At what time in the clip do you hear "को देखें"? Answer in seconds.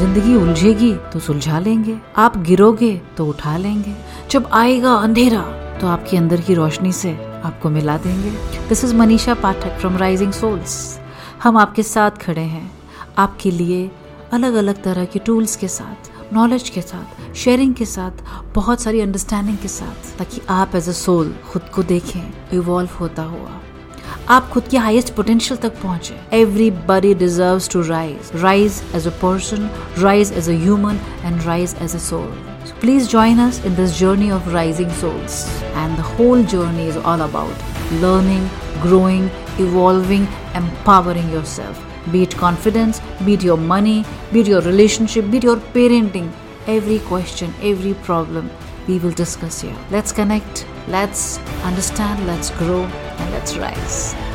21.74-22.32